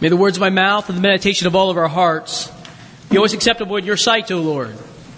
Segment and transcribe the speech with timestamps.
[0.00, 2.50] May the words of my mouth and the meditation of all of our hearts
[3.10, 4.74] be always acceptable in your sight, O Lord,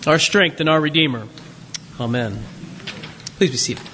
[0.09, 1.29] our strength and our Redeemer.
[2.01, 2.43] Amen.
[3.37, 3.87] Please be seated.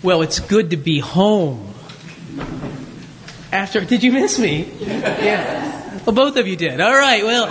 [0.00, 1.74] Well, it's good to be home.
[3.50, 4.70] After, did you miss me?
[4.82, 6.00] Yeah.
[6.04, 6.80] Well, both of you did.
[6.80, 7.22] All right.
[7.22, 7.46] Well,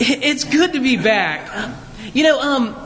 [0.00, 1.74] it's good to be back.
[2.12, 2.76] You know, um,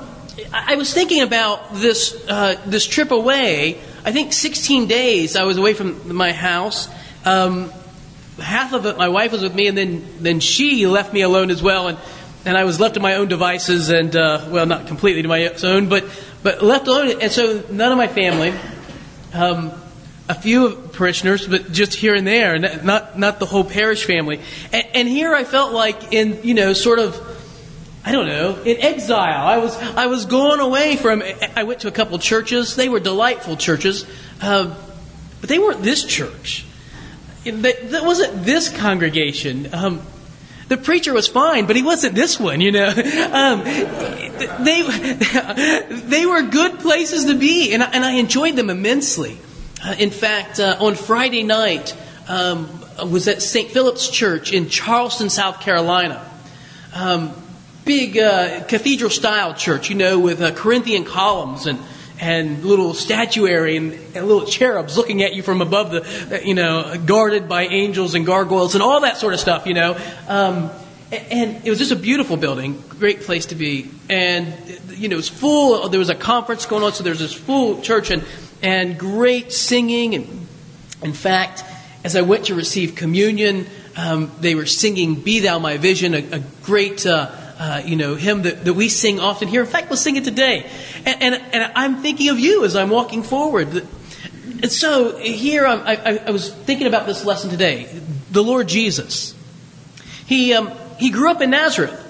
[0.52, 3.80] I was thinking about this uh, this trip away.
[4.04, 6.88] I think 16 days I was away from my house.
[7.26, 7.72] Um,
[8.40, 11.50] half of it, my wife was with me, and then then she left me alone
[11.50, 11.98] as well, and
[12.44, 15.48] and I was left to my own devices, and uh, well, not completely to my
[15.64, 16.04] own, but
[16.42, 18.54] but left alone, and so none of my family.
[19.34, 19.72] Um,
[20.28, 24.40] a few parishioners, but just here and there, not not the whole parish family.
[24.72, 27.20] And, and here I felt like in you know sort of
[28.04, 29.46] I don't know, in exile.
[29.48, 31.24] I was, I was going away from,
[31.56, 32.76] I went to a couple churches.
[32.76, 34.06] They were delightful churches,
[34.40, 34.76] uh,
[35.40, 36.65] but they weren't this church.
[37.46, 39.72] That, that wasn't this congregation.
[39.72, 40.02] Um,
[40.68, 42.92] the preacher was fine, but he wasn't this one, you know.
[43.26, 43.64] Um,
[44.64, 44.82] they,
[45.88, 49.38] they were good places to be, and I, and I enjoyed them immensely.
[49.84, 51.96] Uh, in fact, uh, on Friday night,
[52.28, 52.68] um,
[53.10, 53.70] was at St.
[53.70, 56.28] Philip's Church in Charleston, South Carolina.
[56.94, 57.32] Um,
[57.84, 61.78] big uh, cathedral style church, you know, with uh, Corinthian columns and
[62.20, 66.96] and little statuary and, and, little cherubs looking at you from above the, you know,
[67.04, 69.98] guarded by angels and gargoyles and all that sort of stuff, you know.
[70.28, 70.70] Um,
[71.12, 73.90] and it was just a beautiful building, great place to be.
[74.08, 74.52] And,
[74.88, 77.34] you know, it was full, there was a conference going on, so there was this
[77.34, 78.24] full church and,
[78.62, 80.14] and great singing.
[80.14, 80.46] And
[81.02, 81.64] in fact,
[82.02, 86.18] as I went to receive communion, um, they were singing Be Thou My Vision, a,
[86.18, 87.06] a great.
[87.06, 89.62] Uh, uh, you know, hymn that, that we sing often here.
[89.62, 90.68] In fact, we'll sing it today.
[91.04, 93.86] And, and, and I'm thinking of you as I'm walking forward.
[94.62, 97.88] And so here I, I, I was thinking about this lesson today.
[98.30, 99.34] The Lord Jesus.
[100.26, 102.02] He, um, he grew up in Nazareth.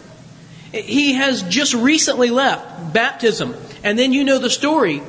[0.73, 3.55] He has just recently left baptism.
[3.85, 5.01] And then you know the story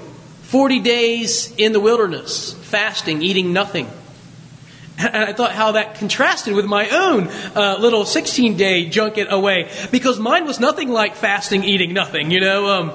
[0.43, 3.89] 40 days in the wilderness, fasting, eating nothing.
[4.99, 9.69] And I thought how that contrasted with my own uh, little 16 day junket away
[9.91, 12.67] because mine was nothing like fasting, eating nothing, you know.
[12.67, 12.91] Um,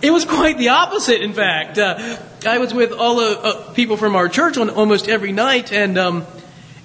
[0.00, 1.78] it was quite the opposite, in fact.
[1.78, 5.72] Uh, I was with all the uh, people from our church on almost every night,
[5.72, 6.26] and um,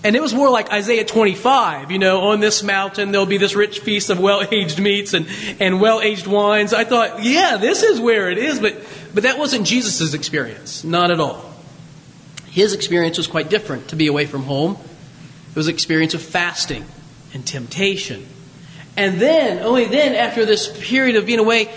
[0.03, 3.55] and it was more like Isaiah 25, you know, on this mountain there'll be this
[3.55, 5.27] rich feast of well aged meats and,
[5.59, 6.73] and well aged wines.
[6.73, 8.77] I thought, yeah, this is where it is, but,
[9.13, 11.46] but that wasn't Jesus' experience, not at all.
[12.57, 14.79] His experience was quite different to be away from home.
[15.51, 16.85] It was an experience of fasting
[17.35, 18.25] and temptation.
[18.95, 21.69] And then, only then, after this period of being away,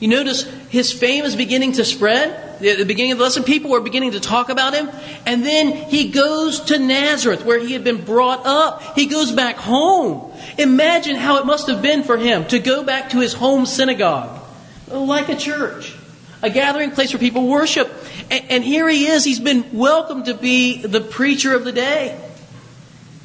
[0.00, 2.30] you notice his fame is beginning to spread.
[2.64, 4.88] At the beginning of the lesson, people were beginning to talk about him.
[5.26, 8.94] And then he goes to Nazareth, where he had been brought up.
[8.94, 10.32] He goes back home.
[10.56, 14.40] Imagine how it must have been for him to go back to his home synagogue,
[14.88, 15.94] like a church,
[16.42, 17.90] a gathering place where people worship.
[18.30, 19.24] And, here he is.
[19.24, 22.18] He's been welcomed to be the preacher of the day.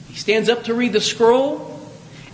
[0.09, 1.79] He stands up to read the scroll,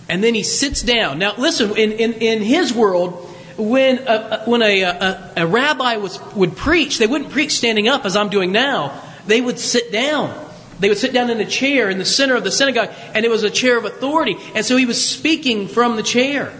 [0.08, 1.18] and then he sits down.
[1.18, 6.20] Now, listen, in, in, in his world, when a, when a, a, a rabbi was,
[6.34, 9.00] would preach, they wouldn't preach standing up as I'm doing now.
[9.26, 10.40] They would sit down.
[10.80, 13.30] They would sit down in a chair in the center of the synagogue, and it
[13.30, 14.36] was a chair of authority.
[14.54, 16.52] And so he was speaking from the chair.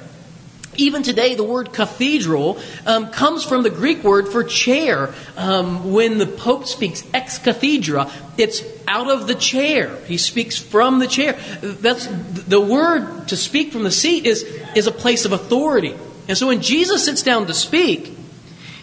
[0.76, 5.14] Even today, the word cathedral um, comes from the Greek word for chair.
[5.36, 9.96] Um, when the Pope speaks ex cathedra, it's out of the chair.
[10.06, 11.34] He speaks from the chair.
[11.62, 14.42] That's the word to speak from the seat is,
[14.74, 15.94] is a place of authority.
[16.28, 18.16] And so when Jesus sits down to speak,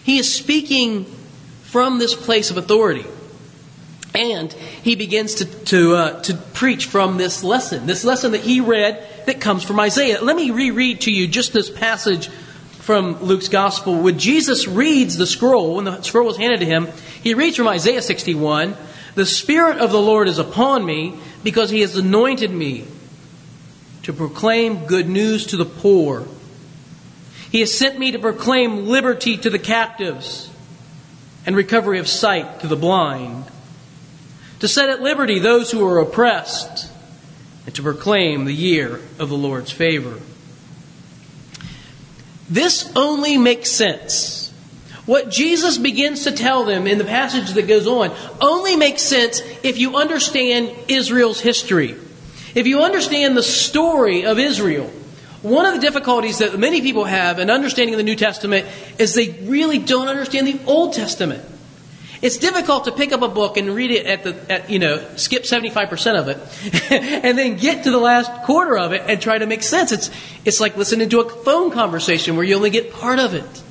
[0.04, 1.06] he is speaking
[1.64, 3.06] from this place of authority.
[4.14, 8.60] And he begins to, to, uh, to preach from this lesson, this lesson that he
[8.60, 10.22] read that comes from Isaiah.
[10.22, 14.02] Let me reread to you just this passage from Luke's gospel.
[14.02, 16.88] When Jesus reads the scroll, when the scroll was handed to him,
[17.24, 18.76] he reads from Isaiah 61
[19.16, 22.86] The Spirit of the Lord is upon me because he has anointed me
[24.04, 26.28] to proclaim good news to the poor.
[27.52, 30.50] He has sent me to proclaim liberty to the captives
[31.46, 33.46] and recovery of sight to the blind
[34.62, 36.91] to set at liberty those who are oppressed,
[37.66, 40.20] and to proclaim the year of the Lord's favor.
[42.50, 44.52] This only makes sense.
[45.06, 49.42] What Jesus begins to tell them in the passage that goes on only makes sense
[49.64, 51.96] if you understand Israel's history.
[52.54, 54.92] If you understand the story of Israel.
[55.42, 58.68] One of the difficulties that many people have in understanding the New Testament
[59.00, 61.44] is they really don't understand the Old Testament.
[62.22, 65.04] It's difficult to pick up a book and read it at the, at, you know,
[65.16, 69.40] skip 75% of it, and then get to the last quarter of it and try
[69.40, 69.92] to make sense.
[69.92, 70.12] It's,
[70.46, 73.64] it's like listening to a phone conversation where you only get part of it.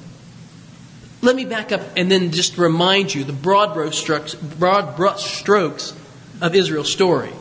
[1.22, 5.38] Let me back up and then just remind you the broad brush strokes, broad brush
[5.38, 5.94] strokes
[6.40, 7.32] of Israel's story.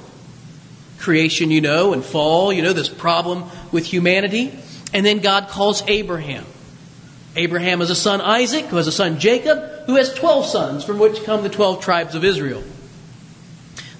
[1.00, 4.54] Creation, you know, and fall, you know, this problem with humanity.
[4.94, 6.46] And then God calls Abraham.
[7.36, 11.00] Abraham has a son Isaac, who has a son Jacob, who has 12 sons, from
[11.00, 12.64] which come the 12 tribes of Israel.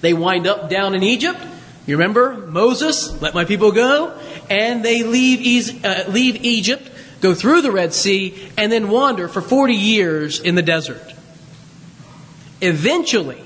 [0.00, 1.40] They wind up down in Egypt.
[1.86, 4.18] You remember Moses, let my people go,
[4.48, 6.90] and they leave, uh, leave Egypt,
[7.20, 11.02] go through the Red Sea, and then wander for 40 years in the desert.
[12.60, 13.42] Eventually,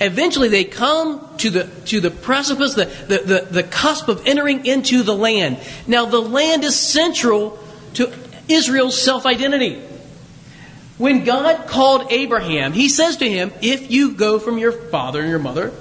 [0.00, 4.66] eventually they come to the, to the precipice, the, the, the, the cusp of entering
[4.66, 5.58] into the land.
[5.86, 7.58] Now, the land is central
[7.94, 8.06] to
[8.48, 9.82] Israel's self identity.
[10.98, 15.28] When God called Abraham, he says to him, If you go from your father and
[15.28, 15.72] your mother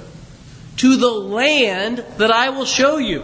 [0.77, 3.23] to the land that I will show you,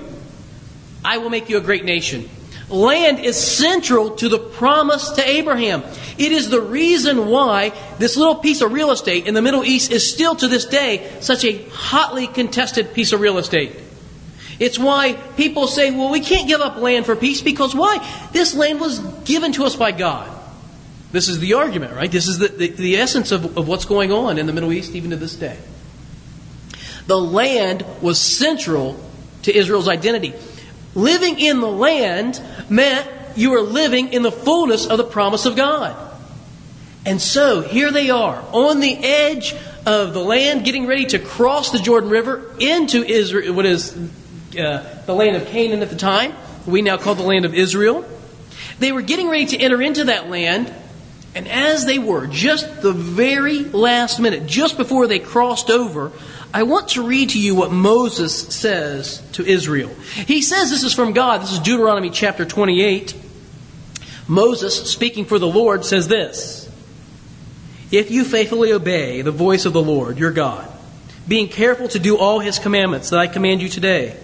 [1.04, 2.30] I will make you a great nation.
[2.70, 5.84] Land is central to the promise to Abraham.
[6.18, 9.92] It is the reason why this little piece of real estate in the Middle East
[9.92, 13.74] is still to this day such a hotly contested piece of real estate.
[14.62, 17.98] It's why people say, well, we can't give up land for peace because why?
[18.32, 20.30] This land was given to us by God.
[21.12, 22.12] This is the argument, right?
[22.12, 24.94] This is the, the, the essence of, of what's going on in the Middle East
[24.94, 25.58] even to this day.
[27.08, 29.04] The land was central
[29.42, 30.36] to Israel's identity.
[30.94, 35.56] Living in the land meant you were living in the fullness of the promise of
[35.56, 35.98] God.
[37.04, 39.56] And so here they are on the edge
[39.88, 43.98] of the land, getting ready to cross the Jordan River into Israel, what is
[44.58, 46.34] uh, the land of Canaan at the time,
[46.66, 48.06] we now call the land of Israel.
[48.80, 50.74] They were getting ready to enter into that land,
[51.36, 56.12] and as they were, just the very last minute, just before they crossed over,
[56.54, 59.90] I want to read to you what Moses says to Israel.
[60.28, 61.42] He says this is from God.
[61.42, 63.16] This is Deuteronomy chapter 28.
[64.28, 66.70] Moses, speaking for the Lord, says this
[67.92, 70.70] If you faithfully obey the voice of the Lord, your God,
[71.28, 74.18] being careful to do all his commandments that I command you today,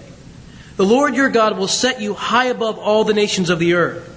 [0.77, 4.13] the Lord your God will set you high above all the nations of the earth.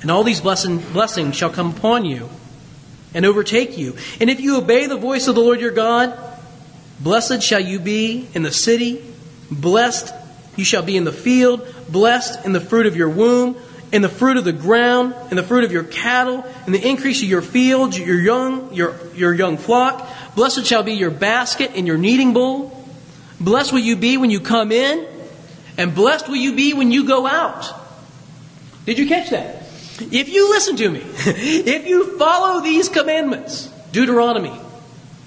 [0.00, 2.28] And all these blessing, blessings shall come upon you
[3.14, 3.96] and overtake you.
[4.20, 6.18] And if you obey the voice of the Lord your God,
[7.00, 9.04] blessed shall you be in the city,
[9.50, 10.12] blessed
[10.56, 13.56] you shall be in the field, blessed in the fruit of your womb,
[13.92, 17.22] in the fruit of the ground, in the fruit of your cattle, in the increase
[17.22, 20.08] of your fields, your young, your, your young flock.
[20.34, 22.74] Blessed shall be your basket and your kneading bowl.
[23.40, 25.06] Blessed will you be when you come in,
[25.78, 27.64] and blessed will you be when you go out.
[28.84, 29.62] Did you catch that?
[30.00, 34.58] If you listen to me, if you follow these commandments, Deuteronomy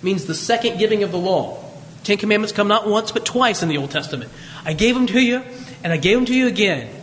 [0.04, 1.64] means the second giving of the law.
[2.04, 4.32] Ten Commandments come not once but twice in the Old Testament.
[4.66, 5.44] I gave them to you,
[5.84, 6.94] and I gave them to you again.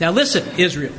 [0.00, 0.92] Now listen, Israel.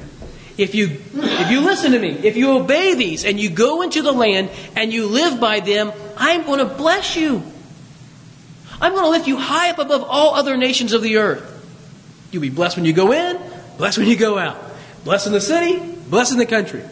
[0.57, 4.01] If you, if you listen to me, if you obey these and you go into
[4.01, 7.43] the land and you live by them, I'm going to bless you.
[8.79, 11.54] I'm going to lift you high up above all other nations of the earth.
[12.35, 13.39] You'll be blessed when you go in,
[13.77, 14.61] blessed when you go out.
[15.05, 15.79] Blessed in the city,
[16.09, 16.83] blessed in the country.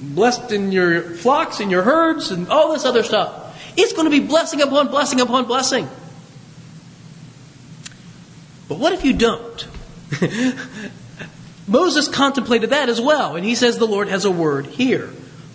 [0.00, 3.54] Blessed in your flocks and your herds and all this other stuff.
[3.76, 5.86] It's going to be blessing upon blessing upon blessing.
[8.66, 9.68] But what if you don't?
[11.68, 15.10] Moses contemplated that as well, and he says the Lord has a word here.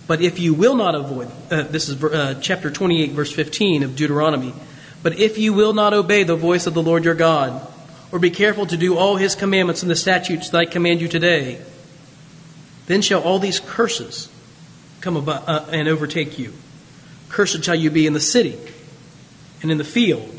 [0.06, 3.96] But if you will not avoid, uh, this is uh, chapter 28, verse 15 of
[3.96, 4.54] Deuteronomy.
[5.02, 7.73] But if you will not obey the voice of the Lord your God,
[8.14, 11.08] or be careful to do all his commandments and the statutes that I command you
[11.08, 11.60] today,
[12.86, 14.30] then shall all these curses
[15.00, 16.52] come about, uh, and overtake you.
[17.28, 18.56] Cursed shall you be in the city,
[19.62, 20.30] and in the field,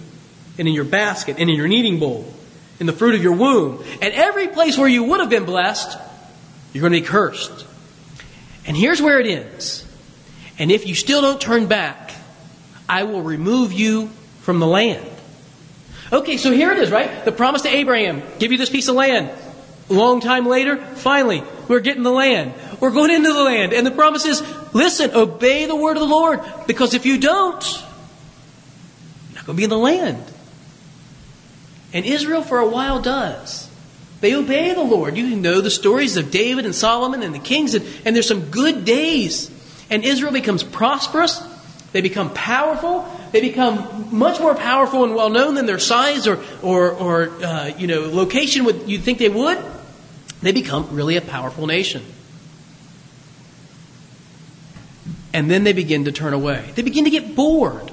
[0.58, 2.34] and in your basket, and in your kneading bowl,
[2.79, 3.84] in the fruit of your womb.
[4.01, 5.98] And every place where you would have been blessed,
[6.72, 7.65] you're going to be cursed.
[8.65, 9.86] And here's where it ends.
[10.58, 12.13] And if you still don't turn back,
[12.88, 14.12] I will remove you
[14.44, 15.15] from the land.
[16.16, 17.26] Okay, so here it is, right?
[17.26, 19.30] The promise to Abraham give you this piece of land.
[19.90, 22.54] Long time later, finally, we're getting the land.
[22.80, 23.74] We're going into the land.
[23.74, 24.42] And the promise is
[24.74, 26.40] listen, obey the word of the Lord.
[26.68, 27.64] Because if you don't,
[29.28, 30.24] you're not going to be in the land.
[31.92, 33.70] And Israel, for a while, does.
[34.22, 35.18] They obey the Lord.
[35.18, 38.50] You know the stories of David and Solomon and the kings, and, and there's some
[38.52, 39.52] good days.
[39.90, 41.44] And Israel becomes prosperous.
[41.92, 43.04] They become powerful.
[43.36, 47.68] They become much more powerful and well known than their size or, or, or uh,
[47.77, 49.58] you know, location would you'd think they would.
[50.42, 52.01] They become really a powerful nation.
[55.34, 56.72] And then they begin to turn away.
[56.75, 57.92] They begin to get bored.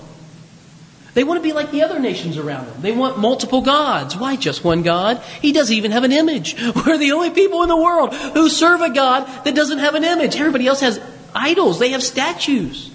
[1.14, 2.80] They want to be like the other nations around them.
[2.80, 4.16] They want multiple gods.
[4.16, 5.20] Why just one God?
[5.40, 6.54] He doesn't even have an image.
[6.86, 10.04] We're the only people in the world who serve a God that doesn't have an
[10.04, 10.36] image.
[10.36, 11.00] Everybody else has
[11.34, 11.80] idols.
[11.80, 12.92] They have statues.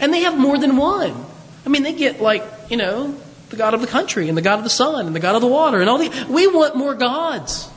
[0.00, 1.26] And they have more than one.
[1.64, 3.14] I mean, they get like, you know,
[3.50, 5.40] the God of the country and the God of the sun and the God of
[5.40, 6.26] the water and all the.
[6.28, 7.68] We want more gods.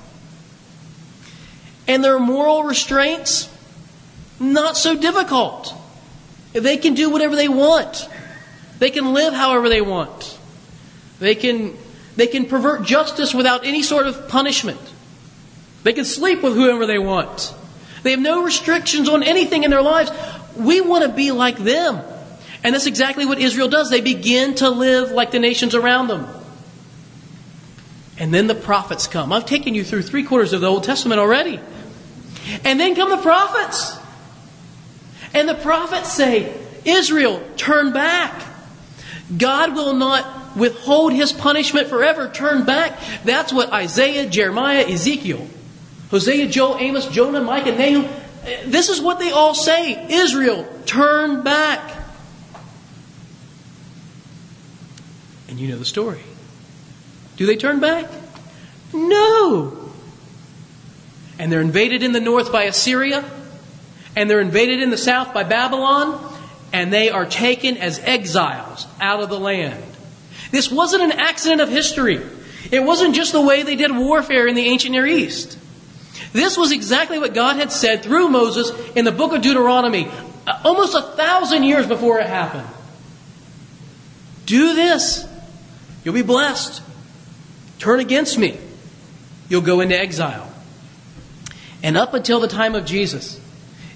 [1.87, 3.49] And their moral restraints,
[4.39, 5.73] not so difficult.
[6.53, 8.07] They can do whatever they want.
[8.79, 10.37] They can live however they want.
[11.19, 11.77] They can,
[12.15, 14.79] they can pervert justice without any sort of punishment.
[15.83, 17.53] They can sleep with whoever they want.
[18.03, 20.11] They have no restrictions on anything in their lives.
[20.55, 22.01] We want to be like them.
[22.63, 23.89] And that's exactly what Israel does.
[23.89, 26.27] They begin to live like the nations around them.
[28.19, 29.33] And then the prophets come.
[29.33, 31.59] I've taken you through three quarters of the Old Testament already.
[32.63, 33.97] And then come the prophets.
[35.33, 38.43] And the prophets say, Israel, turn back.
[39.35, 42.29] God will not withhold his punishment forever.
[42.29, 42.99] Turn back.
[43.23, 45.47] That's what Isaiah, Jeremiah, Ezekiel,
[46.09, 48.05] Hosea, Joel, Amos, Jonah, Micah, Nahum,
[48.45, 50.07] eh, this is what they all say.
[50.09, 52.00] Israel, turn back.
[55.51, 56.21] And you know the story.
[57.35, 58.09] Do they turn back?
[58.93, 59.91] No.
[61.37, 63.29] And they're invaded in the north by Assyria,
[64.15, 66.35] and they're invaded in the south by Babylon,
[66.71, 69.83] and they are taken as exiles out of the land.
[70.51, 72.21] This wasn't an accident of history.
[72.71, 75.57] It wasn't just the way they did warfare in the ancient Near East.
[76.31, 80.07] This was exactly what God had said through Moses in the book of Deuteronomy,
[80.47, 82.67] uh, almost a thousand years before it happened.
[84.45, 85.27] Do this,
[86.03, 86.81] you'll be blessed.
[87.79, 88.57] Turn against me,
[89.49, 90.51] you'll go into exile.
[91.83, 93.39] And up until the time of Jesus,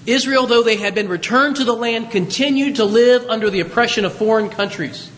[0.06, 4.04] Israel, though they had been returned to the land, continued to live under the oppression
[4.04, 5.10] of foreign countries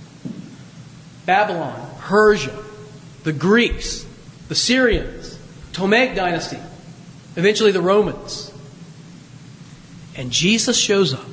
[1.26, 2.56] Babylon, Persia,
[3.24, 4.06] the Greeks,
[4.48, 5.38] the Syrians,
[5.72, 6.58] Ptolemaic dynasty,
[7.36, 8.52] eventually the Romans.
[10.16, 11.26] And Jesus shows up.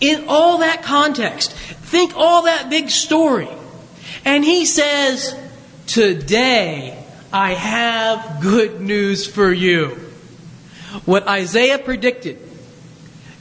[0.00, 3.48] In all that context, think all that big story.
[4.26, 5.34] And he says,
[5.86, 7.02] Today
[7.32, 9.98] I have good news for you.
[11.04, 12.38] What Isaiah predicted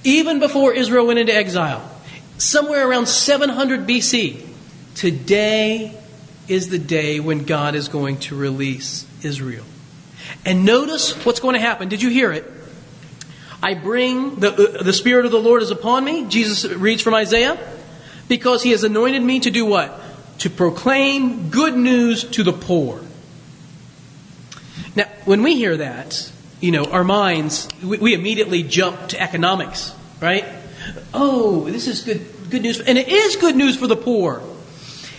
[0.03, 1.89] even before Israel went into exile,
[2.37, 4.47] somewhere around 700 BC,
[4.93, 5.97] today
[6.47, 9.65] is the day when God is going to release Israel.
[10.45, 11.89] And notice what's going to happen.
[11.89, 12.45] Did you hear it?
[13.63, 16.27] I bring the, uh, the Spirit of the Lord is upon me.
[16.27, 17.57] Jesus reads from Isaiah.
[18.27, 20.01] Because he has anointed me to do what?
[20.45, 23.01] To proclaim good news to the poor.
[24.95, 29.91] Now, when we hear that, you know, our minds, we, we immediately jump to economics,
[30.21, 30.45] right?
[31.15, 32.79] Oh, this is good, good news.
[32.79, 34.43] And it is good news for the poor.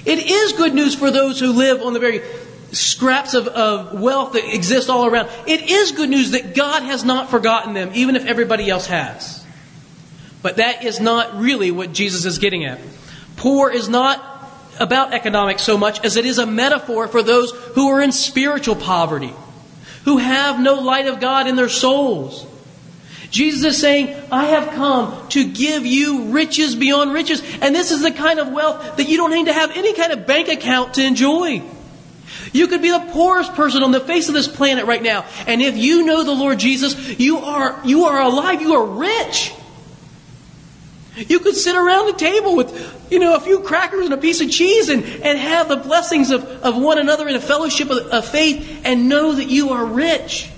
[0.05, 2.23] It is good news for those who live on the very
[2.71, 5.29] scraps of, of wealth that exist all around.
[5.49, 9.45] It is good news that God has not forgotten them, even if everybody else has.
[10.41, 12.79] But that is not really what Jesus is getting at.
[13.37, 14.36] Poor is not
[14.79, 18.77] about economics so much as it is a metaphor for those who are in spiritual
[18.77, 19.33] poverty
[20.07, 22.47] who have no light of God in their souls.
[23.31, 27.43] Jesus is saying, I have come to give you riches beyond riches.
[27.61, 30.13] And this is the kind of wealth that you don't need to have any kind
[30.13, 31.61] of bank account to enjoy.
[32.53, 35.27] You could be the poorest person on the face of this planet right now.
[35.49, 38.63] And if you know the Lord Jesus, you are, you are alive.
[38.63, 39.53] You are rich.
[41.17, 44.41] You could sit around the table with, you know, a few crackers and a piece
[44.43, 47.99] of cheese and, and have the blessings of, of one another in a fellowship of,
[48.09, 50.51] of faith and know that you are rich.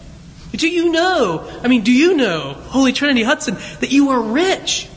[0.52, 4.88] Do you know, I mean, do you know, Holy Trinity Hudson, that you are rich?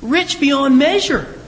[0.00, 1.38] Rich beyond measure.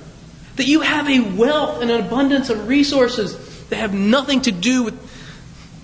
[0.57, 3.37] That you have a wealth and an abundance of resources
[3.69, 5.01] that have nothing to do with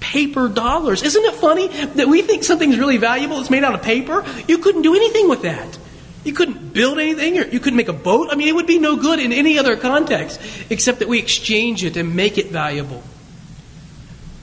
[0.00, 1.02] paper dollars.
[1.02, 4.24] Isn't it funny that we think something's really valuable, it's made out of paper?
[4.46, 5.78] You couldn't do anything with that.
[6.24, 8.28] You couldn't build anything, or you couldn't make a boat.
[8.30, 11.84] I mean, it would be no good in any other context except that we exchange
[11.84, 13.02] it and make it valuable.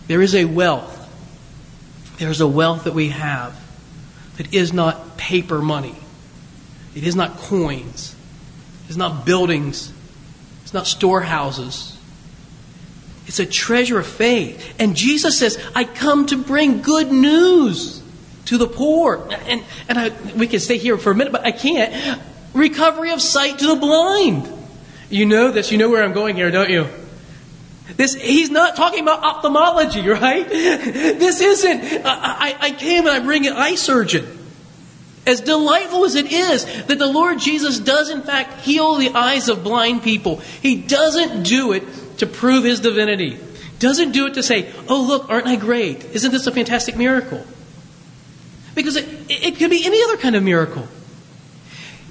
[0.08, 0.98] There is a wealth.
[2.18, 3.56] There's a wealth that we have
[4.38, 5.96] that is not paper money.
[6.96, 8.16] It is not coins.
[8.88, 9.94] It's not buildings.
[10.64, 11.98] It's not storehouses.
[13.28, 14.76] It's a treasure of faith.
[14.80, 18.02] And Jesus says, I come to bring good news
[18.50, 19.28] to the poor.
[19.30, 22.20] And, and I, we can stay here for a minute, but I can't.
[22.54, 24.52] Recovery of sight to the blind.
[25.12, 25.72] You know this.
[25.72, 26.88] You know where I'm going here, don't you?
[27.96, 30.48] This, he's not talking about ophthalmology, right?
[30.50, 34.26] This isn't, I, I came and I bring an eye surgeon.
[35.28, 39.48] As delightful as it is that the Lord Jesus does, in fact, heal the eyes
[39.48, 41.84] of blind people, He doesn't do it
[42.18, 43.38] to prove His divinity.
[43.78, 46.04] Doesn't do it to say, oh, look, aren't I great?
[46.06, 47.46] Isn't this a fantastic miracle?
[48.76, 50.88] Because it, it could be any other kind of miracle.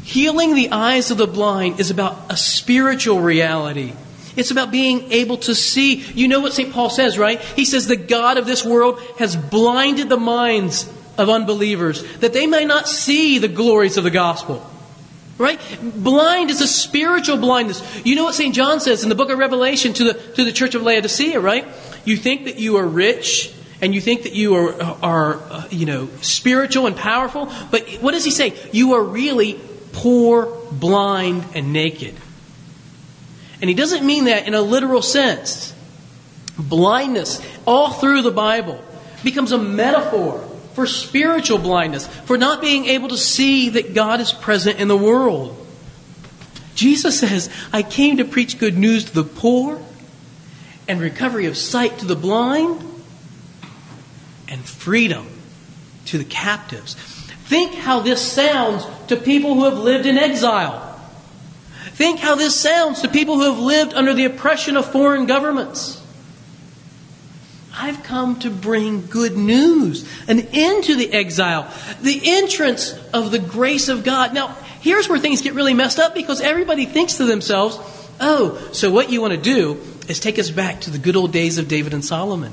[0.05, 3.93] Healing the eyes of the blind is about a spiritual reality.
[4.37, 5.97] It's about being able to see.
[5.97, 6.73] You know what St.
[6.73, 7.41] Paul says, right?
[7.41, 12.47] He says, The God of this world has blinded the minds of unbelievers that they
[12.47, 14.65] may not see the glories of the gospel.
[15.37, 15.61] Right?
[15.83, 17.83] Blind is a spiritual blindness.
[18.05, 18.55] You know what St.
[18.55, 21.67] John says in the book of Revelation to the, to the church of Laodicea, right?
[22.05, 25.87] You think that you are rich and you think that you are, are uh, you
[25.87, 28.55] know, spiritual and powerful, but what does he say?
[28.73, 29.61] You are really
[29.93, 32.15] poor, blind, and naked.
[33.61, 35.75] And he doesn't mean that in a literal sense.
[36.59, 38.83] Blindness, all through the Bible,
[39.23, 40.41] becomes a metaphor
[40.75, 44.97] for spiritual blindness, for not being able to see that God is present in the
[44.97, 45.67] world.
[46.75, 49.81] Jesus says, I came to preach good news to the poor
[50.87, 52.88] and recovery of sight to the blind
[54.49, 55.27] and freedom
[56.07, 56.95] to the captives.
[56.95, 60.85] Think how this sounds to people who have lived in exile.
[61.93, 66.03] Think how this sounds to people who have lived under the oppression of foreign governments.
[67.75, 73.39] I've come to bring good news, an end to the exile, the entrance of the
[73.39, 74.35] grace of God.
[74.35, 77.79] Now, here's where things get really messed up because everybody thinks to themselves,
[78.21, 81.33] oh, so what you want to do is take us back to the good old
[81.33, 82.53] days of David and Solomon.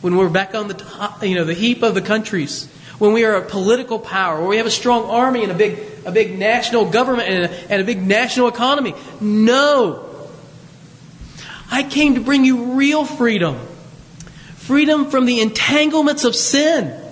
[0.00, 3.12] When we're back on the, top, uh, you know, the heap of the countries when
[3.12, 6.12] we are a political power, where we have a strong army and a big, a
[6.12, 8.94] big national government and a, and a big national economy.
[9.20, 10.02] No.
[11.70, 13.58] I came to bring you real freedom.
[14.56, 17.02] Freedom from the entanglements of sin.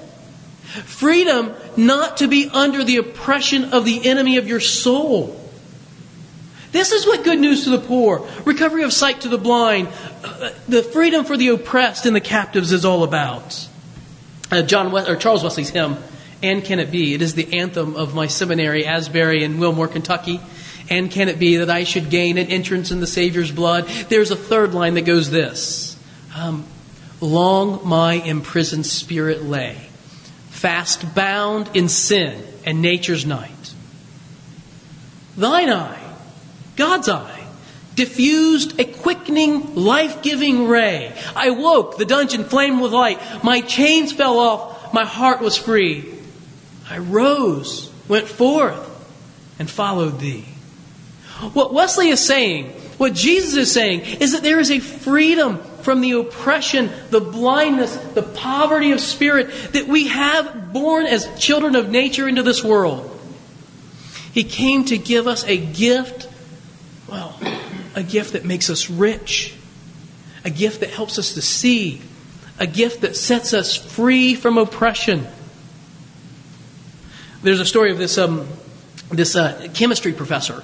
[0.64, 5.40] Freedom not to be under the oppression of the enemy of your soul.
[6.74, 9.86] This is what good news to the poor, recovery of sight to the blind,
[10.66, 13.68] the freedom for the oppressed and the captives is all about
[14.50, 15.96] uh, John West, or Charles Wesley's hymn,
[16.42, 20.40] "And Can It Be?" It is the anthem of my seminary, Asbury in Wilmore, Kentucky.
[20.90, 23.86] And can it be that I should gain an entrance in the Savior's blood?
[24.08, 25.96] There's a third line that goes this
[26.36, 26.64] um,
[27.20, 29.76] Long my imprisoned spirit lay,
[30.50, 33.74] fast bound in sin and nature's night.
[35.36, 36.03] Thine eye,
[36.76, 37.46] God's eye,
[37.94, 41.14] diffused a quickening, life giving ray.
[41.36, 43.20] I woke, the dungeon flamed with light.
[43.44, 46.12] My chains fell off, my heart was free.
[46.90, 48.90] I rose, went forth,
[49.58, 50.46] and followed thee.
[51.52, 52.66] What Wesley is saying,
[52.98, 57.94] what Jesus is saying, is that there is a freedom from the oppression, the blindness,
[57.96, 63.10] the poverty of spirit that we have born as children of nature into this world.
[64.32, 66.28] He came to give us a gift,
[67.94, 69.54] a gift that makes us rich,
[70.44, 72.00] a gift that helps us to see,
[72.58, 75.26] a gift that sets us free from oppression.
[77.42, 78.48] There's a story of this, um,
[79.10, 80.62] this uh, chemistry professor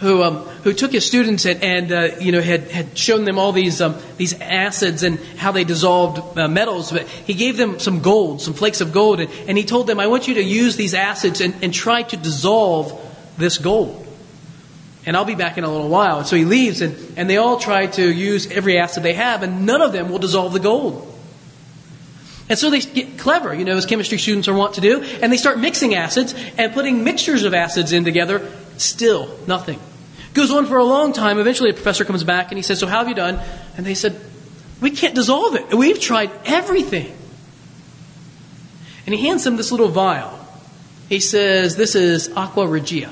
[0.00, 3.38] who, um, who took his students and, and uh, you know, had, had shown them
[3.38, 6.90] all these, um, these acids and how they dissolved uh, metals.
[6.90, 10.00] But he gave them some gold, some flakes of gold, and, and he told them,
[10.00, 12.98] I want you to use these acids and, and try to dissolve
[13.36, 14.06] this gold
[15.06, 16.18] and I'll be back in a little while.
[16.18, 19.42] And so he leaves, and, and they all try to use every acid they have,
[19.42, 21.06] and none of them will dissolve the gold.
[22.48, 25.32] And so they get clever, you know, as chemistry students are wont to do, and
[25.32, 28.50] they start mixing acids and putting mixtures of acids in together.
[28.76, 29.78] Still, nothing.
[30.34, 31.38] Goes on for a long time.
[31.38, 33.40] Eventually, a professor comes back and he says, So, how have you done?
[33.76, 34.20] And they said,
[34.80, 35.74] We can't dissolve it.
[35.74, 37.16] We've tried everything.
[39.06, 40.38] And he hands them this little vial.
[41.08, 43.10] He says, This is aqua regia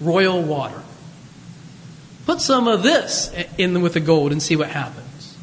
[0.00, 0.82] royal water.
[2.26, 5.36] Put some of this in with the gold and see what happens.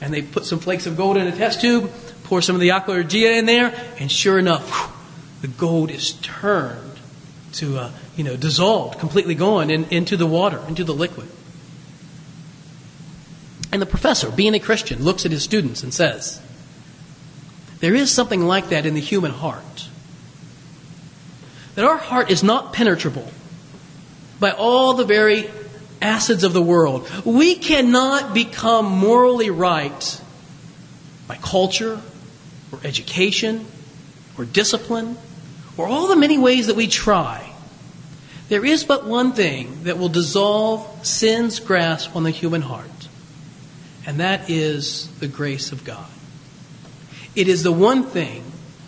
[0.00, 1.90] And they put some flakes of gold in a test tube,
[2.24, 4.94] pour some of the aqua regia in there, and sure enough, whew,
[5.40, 6.98] the gold is turned
[7.54, 11.28] to, uh, you know, dissolved, completely gone in, into the water, into the liquid.
[13.72, 16.40] And the professor, being a Christian, looks at his students and says,
[17.80, 19.88] There is something like that in the human heart.
[21.74, 23.30] That our heart is not penetrable
[24.40, 25.50] by all the very
[26.00, 27.08] acids of the world.
[27.24, 30.20] We cannot become morally right
[31.26, 32.00] by culture
[32.72, 33.66] or education
[34.36, 35.16] or discipline
[35.76, 37.52] or all the many ways that we try.
[38.48, 43.08] There is but one thing that will dissolve sin's grasp on the human heart,
[44.06, 46.08] and that is the grace of God.
[47.36, 48.42] It is the one thing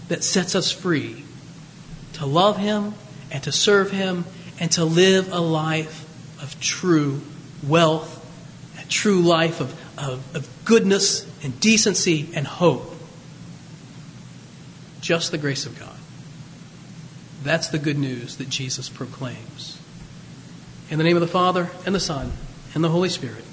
[0.09, 1.25] that sets us free
[2.15, 2.95] to love Him
[3.31, 4.25] and to serve Him
[4.61, 6.07] and to live a life
[6.43, 7.21] of true
[7.67, 8.19] wealth,
[8.81, 12.95] a true life of, of, of goodness and decency and hope.
[15.01, 15.97] Just the grace of God.
[17.43, 19.81] That's the good news that Jesus proclaims.
[20.91, 22.33] In the name of the Father, and the Son,
[22.75, 23.45] and the Holy Spirit.